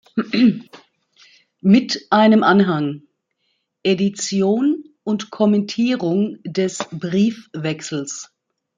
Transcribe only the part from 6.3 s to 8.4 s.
des Briefwechsels".